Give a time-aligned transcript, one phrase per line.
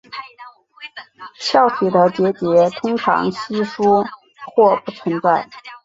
[0.03, 4.03] 壳体的结节通常稀疏
[4.55, 5.47] 或不存在。